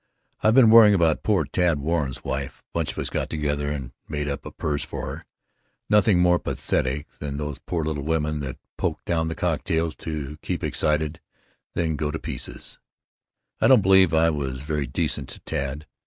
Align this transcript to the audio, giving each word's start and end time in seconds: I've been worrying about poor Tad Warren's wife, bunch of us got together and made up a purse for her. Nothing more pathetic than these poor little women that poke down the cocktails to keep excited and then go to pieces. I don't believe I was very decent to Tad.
I've 0.41 0.55
been 0.55 0.71
worrying 0.71 0.95
about 0.95 1.21
poor 1.21 1.45
Tad 1.45 1.77
Warren's 1.77 2.23
wife, 2.23 2.63
bunch 2.73 2.91
of 2.93 2.97
us 2.97 3.11
got 3.11 3.29
together 3.29 3.69
and 3.69 3.91
made 4.07 4.27
up 4.27 4.43
a 4.43 4.49
purse 4.51 4.83
for 4.83 5.05
her. 5.05 5.25
Nothing 5.91 6.17
more 6.19 6.39
pathetic 6.39 7.07
than 7.19 7.37
these 7.37 7.59
poor 7.59 7.85
little 7.85 8.03
women 8.03 8.39
that 8.39 8.57
poke 8.79 9.05
down 9.05 9.27
the 9.27 9.35
cocktails 9.35 9.95
to 9.97 10.39
keep 10.41 10.63
excited 10.63 11.19
and 11.75 11.83
then 11.85 11.95
go 11.97 12.09
to 12.09 12.17
pieces. 12.17 12.79
I 13.59 13.67
don't 13.67 13.81
believe 13.83 14.11
I 14.11 14.31
was 14.31 14.63
very 14.63 14.87
decent 14.87 15.29
to 15.29 15.39
Tad. 15.41 15.85